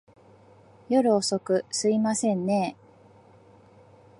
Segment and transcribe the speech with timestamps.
[0.89, 2.81] 夜遅く、すいませんねぇ。